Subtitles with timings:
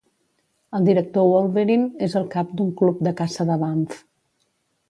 [0.77, 4.03] El Director Wolverine és el cap d'un "Club de caça de Bamf".